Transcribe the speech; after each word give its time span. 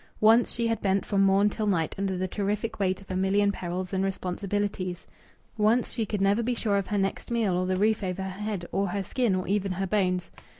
Once 0.19 0.51
she 0.51 0.65
had 0.65 0.81
bent 0.81 1.05
from 1.05 1.21
morn 1.21 1.47
till 1.47 1.67
night 1.67 1.93
under 1.95 2.17
the 2.17 2.27
terrific 2.27 2.79
weight 2.79 3.01
of 3.01 3.11
a 3.11 3.15
million 3.15 3.51
perils 3.51 3.93
and 3.93 4.03
responsibilities. 4.03 5.05
Once 5.59 5.93
she 5.93 6.07
could 6.07 6.21
never 6.21 6.41
be 6.41 6.55
sure 6.55 6.77
of 6.77 6.87
her 6.87 6.97
next 6.97 7.29
meal, 7.29 7.53
or 7.53 7.67
the 7.67 7.77
roof 7.77 8.01
over 8.03 8.23
her 8.23 8.41
head, 8.41 8.65
or 8.71 8.87
her 8.87 9.03
skin, 9.03 9.35
or 9.35 9.47
even 9.47 9.73
her 9.73 9.85
bones. 9.85 10.31